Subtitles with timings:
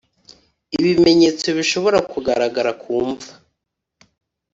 [0.77, 3.31] Ibimenyetso bishobora kugaragara ku mva